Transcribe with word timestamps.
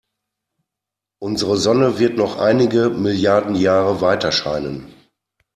Unsere 1.21 1.57
Sonne 1.57 1.99
wird 1.99 2.17
noch 2.17 2.37
einige 2.39 2.89
Milliarden 2.89 3.53
Jahre 3.53 4.01
weiterscheinen. 4.01 4.91